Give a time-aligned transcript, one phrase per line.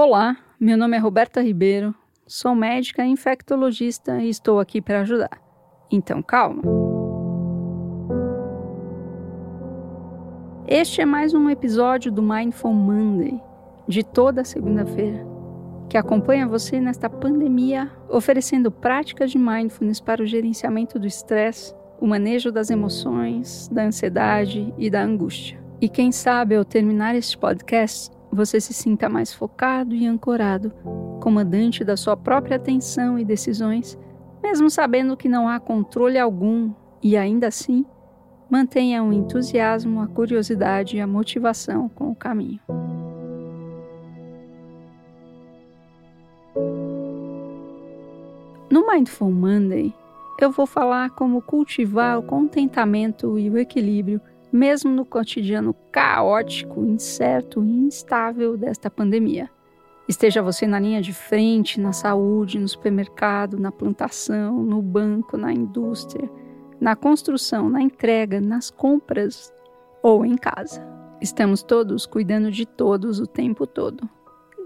[0.00, 1.92] Olá, meu nome é Roberta Ribeiro,
[2.24, 5.42] sou médica infectologista e estou aqui para ajudar.
[5.90, 6.62] Então calma.
[10.68, 13.42] Este é mais um episódio do Mindful Monday,
[13.88, 15.26] de toda segunda-feira,
[15.90, 22.06] que acompanha você nesta pandemia, oferecendo práticas de mindfulness para o gerenciamento do estresse, o
[22.06, 25.58] manejo das emoções, da ansiedade e da angústia.
[25.80, 30.72] E quem sabe ao terminar este podcast, você se sinta mais focado e ancorado,
[31.20, 33.98] comandante da sua própria atenção e decisões,
[34.42, 37.84] mesmo sabendo que não há controle algum e ainda assim
[38.50, 42.60] mantenha o entusiasmo, a curiosidade e a motivação com o caminho.
[48.70, 49.94] No Mindful Monday,
[50.40, 54.20] eu vou falar como cultivar o contentamento e o equilíbrio
[54.52, 59.50] mesmo no cotidiano caótico, incerto e instável desta pandemia.
[60.08, 65.52] Esteja você na linha de frente, na saúde, no supermercado, na plantação, no banco, na
[65.52, 66.30] indústria,
[66.80, 69.52] na construção, na entrega, nas compras
[70.02, 70.86] ou em casa.
[71.20, 74.08] Estamos todos cuidando de todos o tempo todo.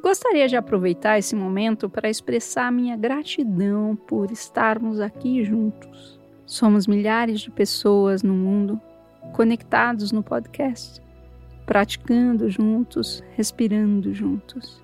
[0.01, 6.21] Gostaria de aproveitar esse momento para expressar minha gratidão por estarmos aqui juntos.
[6.45, 8.81] Somos milhares de pessoas no mundo
[9.33, 11.01] conectados no podcast,
[11.65, 14.83] praticando juntos, respirando juntos.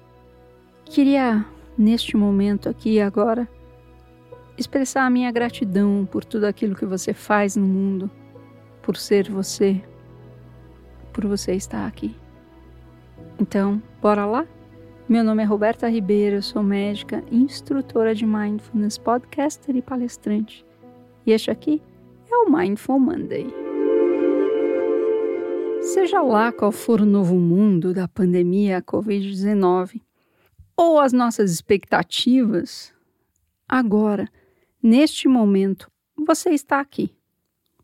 [0.85, 1.45] Queria,
[1.77, 3.49] neste momento aqui e agora,
[4.57, 8.11] expressar a minha gratidão por tudo aquilo que você faz no mundo,
[8.83, 9.83] por ser você,
[11.13, 12.17] por você estar aqui.
[13.39, 14.47] Então, bora lá?
[15.09, 20.67] Meu nome é Roberta Ribeiro, sou médica, instrutora de Mindfulness, podcaster e palestrante.
[21.25, 21.81] E este aqui
[22.31, 23.68] é o Mindful Monday.
[25.99, 30.01] Seja lá qual for o novo mundo da pandemia Covid-19
[30.77, 32.95] ou as nossas expectativas,
[33.69, 34.29] agora,
[34.81, 37.13] neste momento, você está aqui.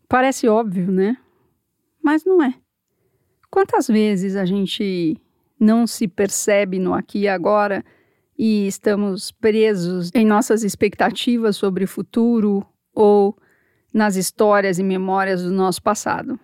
[0.09, 1.17] Parece óbvio, né?
[2.01, 2.55] Mas não é.
[3.51, 5.20] Quantas vezes a gente
[5.58, 7.85] não se percebe no aqui e agora
[8.39, 12.64] e estamos presos em nossas expectativas sobre o futuro
[12.95, 13.36] ou
[13.92, 16.39] nas histórias e memórias do nosso passado?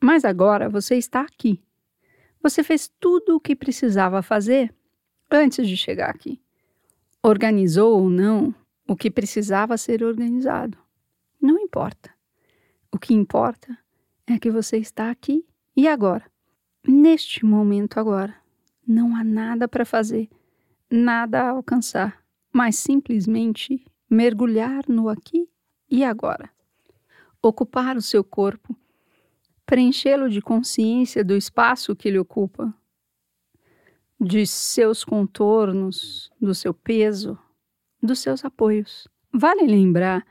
[0.00, 1.62] Mas agora você está aqui.
[2.42, 4.74] Você fez tudo o que precisava fazer
[5.30, 6.40] antes de chegar aqui.
[7.22, 8.54] Organizou ou não
[8.86, 10.78] o que precisava ser organizado.
[11.40, 12.10] Não importa.
[12.92, 13.76] O que importa
[14.26, 15.44] é que você está aqui
[15.76, 16.24] e agora.
[16.86, 18.34] Neste momento agora.
[18.86, 20.30] Não há nada para fazer,
[20.90, 25.46] nada a alcançar, mas simplesmente mergulhar no aqui
[25.90, 26.48] e agora.
[27.42, 28.74] Ocupar o seu corpo
[29.68, 32.74] preenchê-lo de consciência do espaço que ele ocupa,
[34.18, 37.38] de seus contornos, do seu peso,
[38.02, 39.06] dos seus apoios.
[39.30, 40.26] Vale lembrar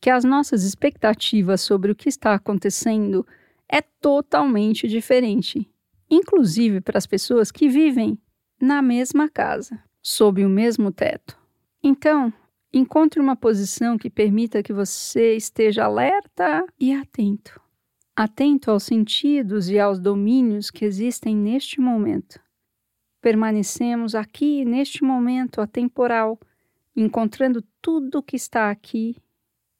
[0.00, 3.26] que as nossas expectativas sobre o que está acontecendo
[3.68, 5.68] é totalmente diferente,
[6.08, 8.16] inclusive para as pessoas que vivem
[8.60, 11.36] na mesma casa, sob o mesmo teto.
[11.82, 12.32] Então,
[12.72, 17.60] encontre uma posição que permita que você esteja alerta e atento
[18.18, 22.40] atento aos sentidos e aos domínios que existem neste momento.
[23.20, 26.36] Permanecemos aqui, neste momento atemporal,
[26.96, 29.14] encontrando tudo o que está aqui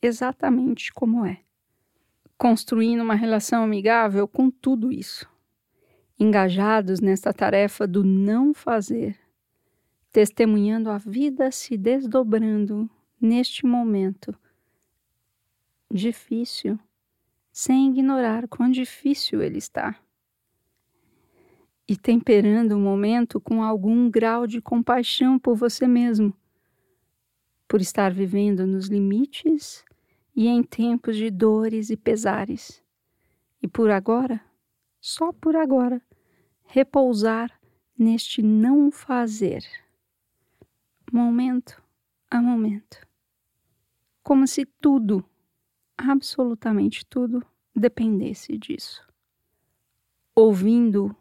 [0.00, 1.40] exatamente como é.
[2.36, 5.28] Construindo uma relação amigável com tudo isso.
[6.16, 9.18] Engajados nesta tarefa do não fazer,
[10.12, 12.88] testemunhando a vida se desdobrando
[13.20, 14.32] neste momento
[15.90, 16.78] difícil
[17.60, 19.98] sem ignorar quão difícil ele está.
[21.88, 26.32] E temperando o momento com algum grau de compaixão por você mesmo,
[27.66, 29.84] por estar vivendo nos limites
[30.36, 32.80] e em tempos de dores e pesares.
[33.60, 34.40] E por agora,
[35.00, 36.00] só por agora,
[36.64, 37.50] repousar
[37.98, 39.64] neste não fazer,
[41.12, 41.82] momento
[42.30, 43.04] a momento,
[44.22, 45.28] como se tudo
[45.98, 49.06] absolutamente tudo dependesse disso.
[50.34, 51.14] Ouvindo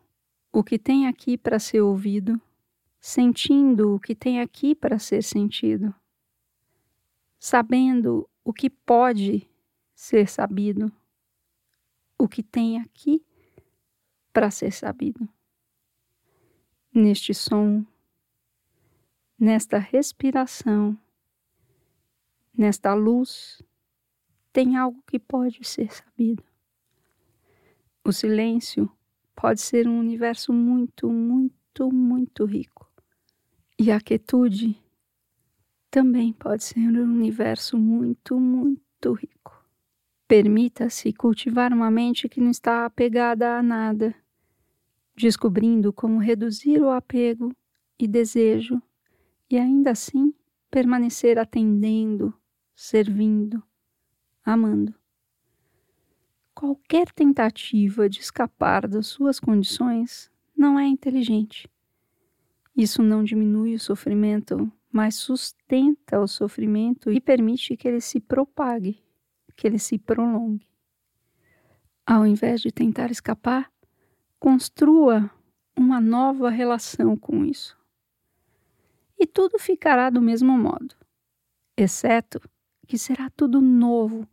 [0.54, 2.40] o que tem aqui para ser ouvido,
[3.00, 5.94] sentindo o que tem aqui para ser sentido,
[7.40, 9.50] sabendo o que pode
[9.96, 10.92] ser sabido,
[12.18, 13.26] o que tem aqui
[14.32, 15.28] para ser sabido.
[16.94, 17.86] Neste som,
[19.38, 20.98] nesta respiração,
[22.56, 23.62] nesta luz
[24.58, 26.44] tem algo que pode ser sabido.
[28.04, 28.92] O silêncio
[29.36, 32.92] pode ser um universo muito, muito, muito rico.
[33.78, 34.76] E a quietude
[35.92, 39.64] também pode ser um universo muito, muito rico.
[40.28, 44.16] Permita-se cultivar uma mente que não está apegada a nada,
[45.16, 47.56] descobrindo como reduzir o apego
[48.00, 48.82] e desejo
[49.52, 50.34] e ainda assim
[50.72, 52.34] permanecer atendendo,
[52.76, 53.62] servindo,
[54.48, 54.96] amando.
[56.56, 61.70] Qualquer tentativa de escapar das suas condições não é inteligente.
[62.76, 69.04] Isso não diminui o sofrimento, mas sustenta o sofrimento e permite que ele se propague,
[69.56, 70.66] que ele se prolongue.
[72.06, 73.70] Ao invés de tentar escapar,
[74.40, 75.30] construa
[75.76, 77.78] uma nova relação com isso.
[79.20, 80.96] E tudo ficará do mesmo modo,
[81.76, 82.40] exceto
[82.88, 84.28] que será tudo novo,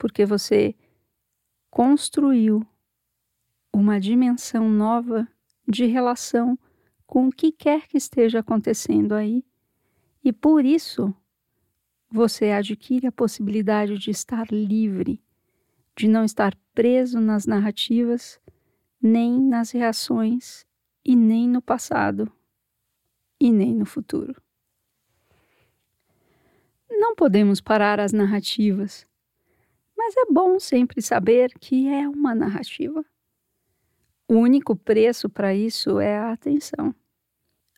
[0.00, 0.74] porque você
[1.70, 2.66] construiu
[3.70, 5.28] uma dimensão nova
[5.68, 6.58] de relação
[7.06, 9.44] com o que quer que esteja acontecendo aí,
[10.24, 11.14] e por isso
[12.10, 15.22] você adquire a possibilidade de estar livre,
[15.94, 18.40] de não estar preso nas narrativas,
[19.02, 20.64] nem nas reações,
[21.04, 22.32] e nem no passado,
[23.38, 24.40] e nem no futuro.
[26.90, 29.09] Não podemos parar as narrativas
[30.10, 33.04] mas é bom sempre saber que é uma narrativa.
[34.26, 36.92] O único preço para isso é a atenção.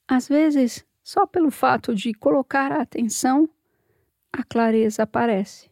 [0.08, 3.46] Às vezes, só pelo fato de colocar a atenção,
[4.32, 5.70] a clareza aparece.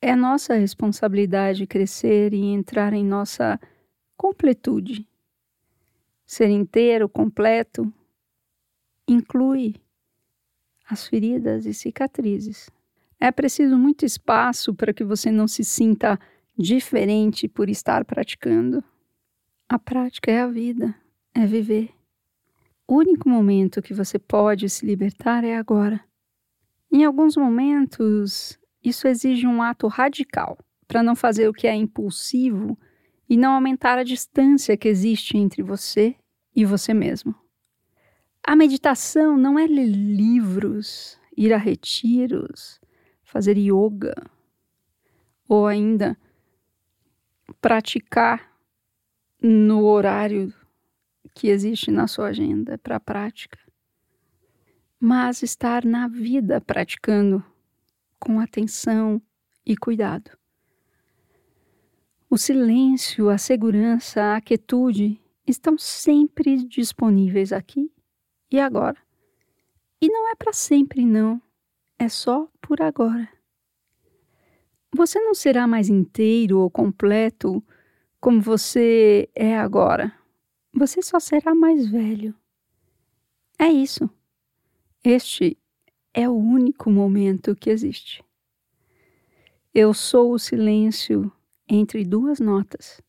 [0.00, 3.58] É nossa responsabilidade crescer e entrar em nossa
[4.16, 5.08] completude.
[6.24, 7.92] Ser inteiro, completo,
[9.08, 9.74] inclui
[10.88, 12.70] as feridas e cicatrizes.
[13.22, 16.18] É preciso muito espaço para que você não se sinta
[16.58, 18.82] diferente por estar praticando.
[19.68, 20.92] A prática é a vida,
[21.32, 21.90] é viver.
[22.84, 26.04] O único momento que você pode se libertar é agora.
[26.92, 30.58] Em alguns momentos, isso exige um ato radical
[30.88, 32.76] para não fazer o que é impulsivo
[33.28, 36.16] e não aumentar a distância que existe entre você
[36.56, 37.36] e você mesmo.
[38.44, 42.81] A meditação não é ler livros, ir a retiros,
[43.32, 44.14] fazer yoga,
[45.48, 46.18] ou ainda
[47.62, 48.54] praticar
[49.40, 50.52] no horário
[51.34, 53.58] que existe na sua agenda para prática,
[55.00, 57.42] mas estar na vida praticando
[58.20, 59.20] com atenção
[59.64, 60.30] e cuidado.
[62.28, 67.90] O silêncio, a segurança, a quietude estão sempre disponíveis aqui
[68.50, 68.98] e agora.
[70.02, 71.40] E não é para sempre, não
[72.02, 73.28] é só por agora.
[74.92, 77.64] Você não será mais inteiro ou completo
[78.20, 80.12] como você é agora.
[80.74, 82.34] Você só será mais velho.
[83.56, 84.10] É isso.
[85.04, 85.56] Este
[86.12, 88.24] é o único momento que existe.
[89.72, 91.30] Eu sou o silêncio
[91.68, 93.00] entre duas notas,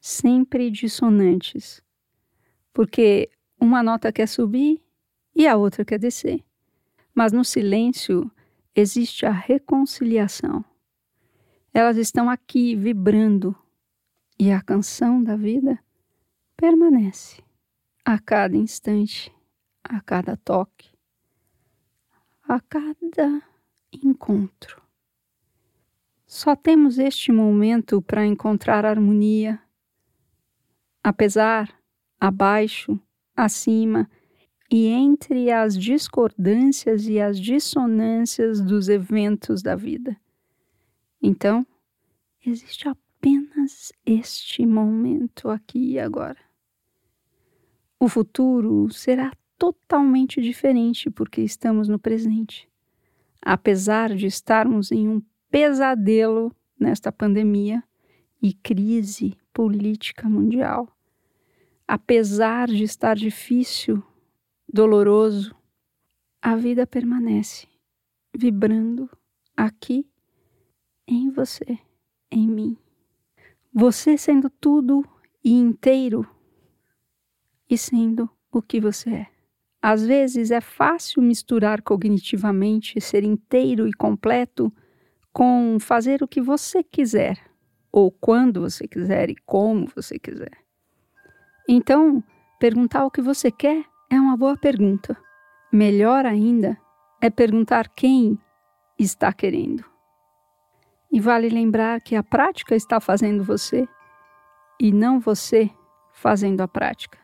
[0.00, 1.80] sempre dissonantes,
[2.72, 4.82] porque uma nota quer subir
[5.36, 6.44] e a outra quer descer.
[7.14, 8.30] Mas no silêncio
[8.74, 10.64] existe a reconciliação.
[11.74, 13.56] Elas estão aqui vibrando
[14.38, 15.78] e a canção da vida
[16.56, 17.42] permanece
[18.04, 19.32] a cada instante,
[19.84, 20.90] a cada toque,
[22.42, 23.42] a cada
[23.92, 24.82] encontro.
[26.26, 29.60] Só temos este momento para encontrar harmonia,
[31.02, 31.72] apesar,
[32.18, 32.98] abaixo,
[33.36, 34.08] acima
[34.70, 40.16] e entre as discordâncias e as dissonâncias dos eventos da vida.
[41.20, 41.66] Então,
[42.44, 46.38] existe apenas este momento aqui e agora.
[48.00, 52.68] O futuro será totalmente diferente porque estamos no presente.
[53.40, 57.84] Apesar de estarmos em um pesadelo nesta pandemia
[58.42, 60.88] e crise política mundial,
[61.86, 64.02] apesar de estar difícil
[64.72, 65.54] doloroso,
[66.40, 67.68] a vida permanece
[68.34, 69.10] vibrando
[69.54, 70.08] aqui
[71.06, 71.78] em você,
[72.30, 72.78] em mim.
[73.72, 75.04] Você sendo tudo
[75.44, 76.26] e inteiro
[77.68, 79.26] e sendo o que você é.
[79.80, 84.72] Às vezes é fácil misturar cognitivamente ser inteiro e completo
[85.32, 87.38] com fazer o que você quiser,
[87.90, 90.56] ou quando você quiser e como você quiser.
[91.68, 92.22] Então,
[92.60, 95.16] perguntar o que você quer é uma boa pergunta.
[95.72, 96.78] Melhor ainda
[97.18, 98.38] é perguntar quem
[98.98, 99.82] está querendo.
[101.10, 103.88] E vale lembrar que a prática está fazendo você
[104.78, 105.70] e não você
[106.12, 107.18] fazendo a prática.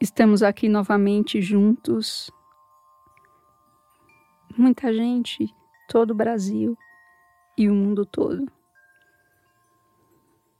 [0.00, 2.30] Estamos aqui novamente juntos.
[4.56, 5.52] Muita gente,
[5.88, 6.78] todo o Brasil
[7.58, 8.46] e o mundo todo.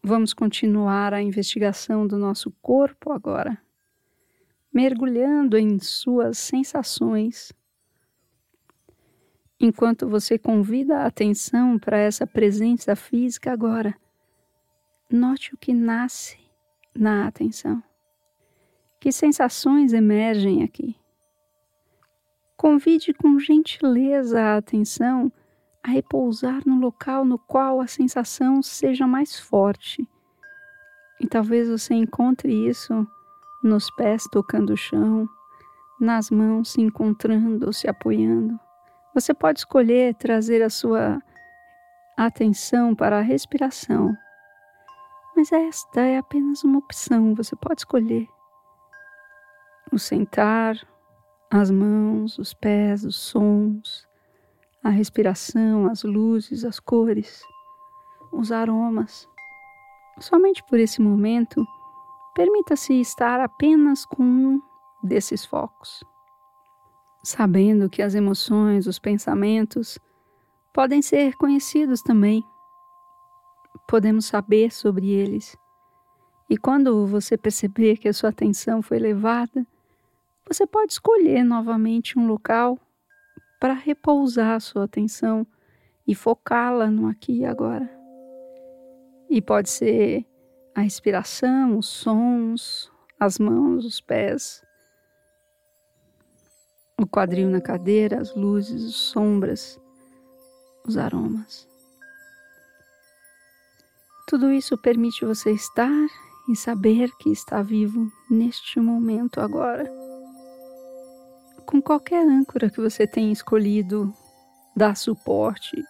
[0.02, 3.56] Vamos continuar a investigação do nosso corpo agora,
[4.76, 7.50] mergulhando em suas sensações.
[9.58, 13.98] Enquanto você convida a atenção para essa presença física agora,
[15.10, 16.38] note o que nasce
[16.94, 17.82] na atenção.
[19.00, 20.94] Que sensações emergem aqui?
[22.54, 25.32] Convide com gentileza a atenção
[25.82, 30.06] a repousar no local no qual a sensação seja mais forte.
[31.18, 33.08] E talvez você encontre isso
[33.66, 35.28] nos pés tocando o chão,
[36.00, 38.58] nas mãos se encontrando ou se apoiando.
[39.14, 41.20] Você pode escolher trazer a sua
[42.16, 44.16] atenção para a respiração,
[45.34, 48.26] mas esta é apenas uma opção, você pode escolher
[49.92, 50.76] o sentar,
[51.50, 54.06] as mãos, os pés, os sons,
[54.82, 57.42] a respiração, as luzes, as cores,
[58.32, 59.28] os aromas.
[60.18, 61.66] Somente por esse momento,
[62.36, 64.60] permita-se estar apenas com um
[65.02, 66.04] desses focos,
[67.24, 69.98] sabendo que as emoções, os pensamentos
[70.72, 72.44] podem ser conhecidos também.
[73.88, 75.56] Podemos saber sobre eles.
[76.48, 79.66] E quando você perceber que a sua atenção foi levada
[80.48, 82.78] você pode escolher novamente um local
[83.58, 85.44] para repousar a sua atenção
[86.06, 87.90] e focá-la no aqui e agora.
[89.28, 90.24] E pode ser
[90.76, 94.62] a respiração, os sons, as mãos, os pés,
[97.00, 99.80] o quadril na cadeira, as luzes, as sombras,
[100.86, 101.66] os aromas.
[104.28, 106.08] Tudo isso permite você estar
[106.50, 109.90] e saber que está vivo neste momento agora
[111.64, 114.14] com qualquer âncora que você tenha escolhido
[114.76, 115.82] dar suporte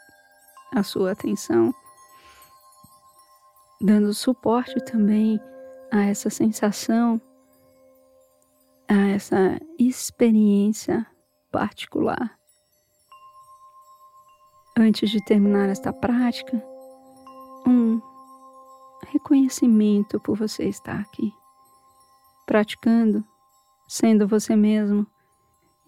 [0.73, 1.75] à sua atenção,
[3.81, 5.41] dando suporte também
[5.93, 7.21] a essa sensação,
[8.89, 11.07] a essa experiência
[11.51, 12.39] particular.
[14.79, 16.63] Antes de terminar esta prática,
[17.67, 18.01] um
[19.09, 21.33] reconhecimento por você estar aqui,
[22.45, 23.25] praticando,
[23.89, 25.07] sendo você mesmo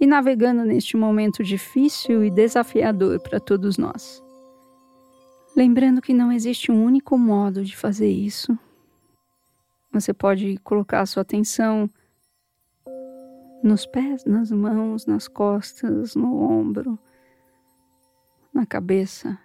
[0.00, 4.23] e navegando neste momento difícil e desafiador para todos nós.
[5.59, 8.57] Lembrando que não existe um único modo de fazer isso.
[9.93, 11.91] Você pode colocar a sua atenção
[13.61, 16.97] nos pés, nas mãos, nas costas, no ombro,
[18.55, 19.37] na cabeça,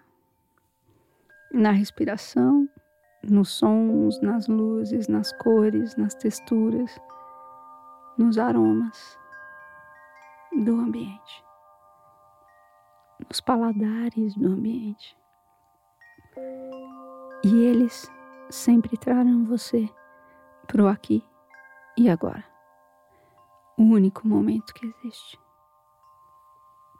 [1.52, 2.70] na respiração,
[3.28, 6.96] nos sons, nas luzes, nas cores, nas texturas,
[8.20, 9.18] nos aromas
[10.64, 11.44] do ambiente,
[13.28, 15.23] nos paladares do ambiente.
[17.44, 18.12] E eles
[18.50, 19.90] sempre trarão você
[20.68, 21.24] para o aqui
[21.98, 22.44] e agora,
[23.78, 25.40] o único momento que existe.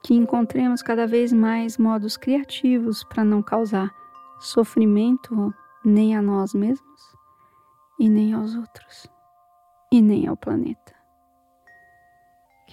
[0.04, 3.94] Que encontremos cada vez mais modos criativos para não causar
[4.40, 7.02] sofrimento nem a nós mesmos,
[8.00, 9.08] e nem aos outros,
[9.92, 10.94] e nem ao planeta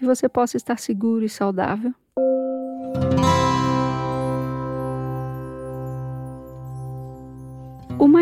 [0.00, 1.94] que você possa estar seguro e saudável.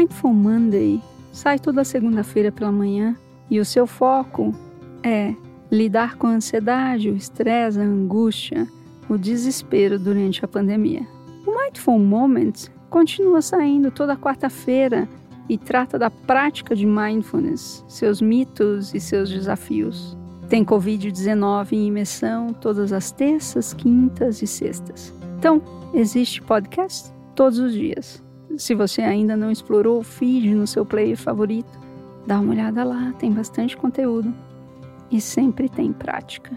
[0.08, 3.14] Mindful Monday sai toda segunda-feira pela manhã
[3.50, 4.54] e o seu foco
[5.02, 5.34] é
[5.70, 8.66] lidar com a ansiedade, o estresse, a angústia,
[9.08, 11.06] o desespero durante a pandemia.
[11.46, 15.06] O Mindful Moment continua saindo toda quarta-feira
[15.46, 20.16] e trata da prática de mindfulness, seus mitos e seus desafios.
[20.48, 25.12] Tem Covid-19 em imersão todas as terças, quintas e sextas.
[25.38, 25.62] Então,
[25.92, 28.26] existe podcast todos os dias.
[28.56, 31.78] Se você ainda não explorou o feed no seu player favorito,
[32.26, 34.32] dá uma olhada lá, tem bastante conteúdo
[35.10, 36.50] e sempre tem prática.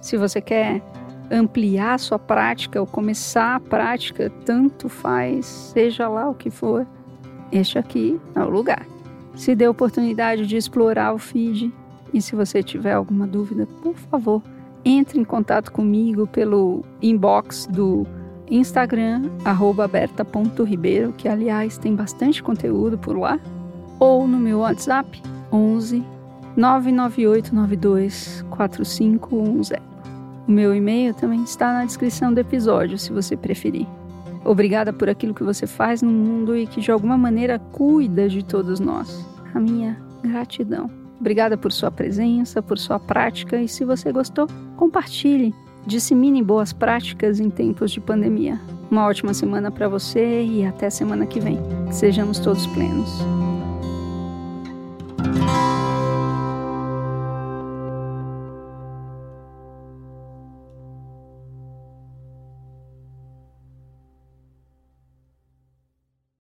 [0.00, 0.82] Se você quer
[1.30, 6.86] ampliar sua prática ou começar a prática, tanto faz, seja lá o que for,
[7.52, 8.86] este aqui é o lugar.
[9.34, 11.72] Se dê oportunidade de explorar o feed,
[12.12, 14.42] e se você tiver alguma dúvida, por favor,
[14.84, 18.06] entre em contato comigo pelo inbox do
[18.50, 23.38] Instagram, aberta.ribeiro, que aliás tem bastante conteúdo por lá,
[23.98, 26.02] ou no meu WhatsApp, 11
[26.56, 29.80] 99892 4510.
[30.48, 33.86] O meu e-mail também está na descrição do episódio, se você preferir.
[34.44, 38.44] Obrigada por aquilo que você faz no mundo e que de alguma maneira cuida de
[38.44, 39.24] todos nós.
[39.54, 40.90] A minha gratidão.
[41.20, 45.54] Obrigada por sua presença, por sua prática e se você gostou, compartilhe.
[45.86, 48.60] Dissemine boas práticas em tempos de pandemia.
[48.90, 51.58] Uma ótima semana para você e até semana que vem.
[51.90, 53.10] Sejamos todos plenos.